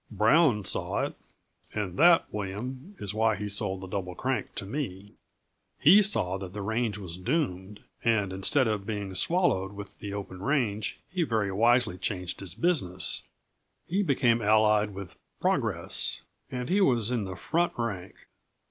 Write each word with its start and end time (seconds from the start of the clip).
"Brown 0.09 0.65
saw 0.65 1.05
it, 1.05 1.13
and 1.75 1.95
that, 1.99 2.25
William, 2.33 2.95
is 2.97 3.13
why 3.13 3.35
he 3.35 3.47
sold 3.47 3.81
the 3.81 3.87
Double 3.87 4.15
Crank 4.15 4.55
to 4.55 4.65
me. 4.65 5.13
He 5.79 6.01
saw 6.01 6.39
that 6.39 6.53
the 6.53 6.63
range 6.63 6.97
was 6.97 7.17
doomed, 7.19 7.81
and 8.03 8.33
instead 8.33 8.67
of 8.67 8.87
being 8.87 9.13
swallowed 9.13 9.73
with 9.73 9.99
the 9.99 10.11
open 10.11 10.41
range 10.41 10.99
he 11.07 11.21
very 11.21 11.51
wisely 11.51 11.99
changed 11.99 12.39
his 12.39 12.55
business; 12.55 13.25
he 13.85 14.01
became 14.01 14.41
allied 14.41 14.95
with 14.95 15.19
Progress, 15.39 16.23
and 16.49 16.67
he 16.67 16.81
was 16.81 17.11
in 17.11 17.25
the 17.25 17.35
front 17.35 17.73
rank. 17.77 18.15